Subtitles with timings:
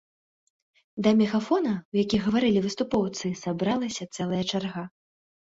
[1.07, 4.83] Да мегафона, у які гаварылі выступоўцы, сабралася цэлая чарга.